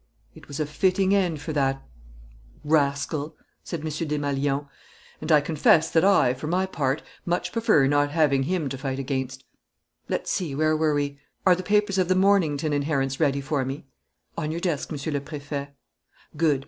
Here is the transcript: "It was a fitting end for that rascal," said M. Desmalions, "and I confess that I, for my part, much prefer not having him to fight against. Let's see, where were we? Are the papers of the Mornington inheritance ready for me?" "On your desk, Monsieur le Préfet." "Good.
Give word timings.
"It 0.33 0.47
was 0.47 0.59
a 0.59 0.65
fitting 0.65 1.13
end 1.13 1.41
for 1.41 1.53
that 1.53 1.79
rascal," 2.63 3.35
said 3.63 3.81
M. 3.81 3.85
Desmalions, 3.85 4.63
"and 5.21 5.31
I 5.31 5.41
confess 5.41 5.91
that 5.91 6.03
I, 6.03 6.33
for 6.33 6.47
my 6.47 6.65
part, 6.65 7.03
much 7.23 7.51
prefer 7.51 7.85
not 7.85 8.09
having 8.09 8.41
him 8.41 8.67
to 8.69 8.79
fight 8.79 8.97
against. 8.97 9.43
Let's 10.09 10.31
see, 10.31 10.55
where 10.55 10.75
were 10.75 10.95
we? 10.95 11.19
Are 11.45 11.53
the 11.55 11.61
papers 11.61 11.99
of 11.99 12.07
the 12.07 12.15
Mornington 12.15 12.73
inheritance 12.73 13.19
ready 13.19 13.41
for 13.41 13.63
me?" 13.63 13.85
"On 14.35 14.49
your 14.49 14.59
desk, 14.59 14.91
Monsieur 14.91 15.11
le 15.11 15.19
Préfet." 15.19 15.67
"Good. 16.35 16.59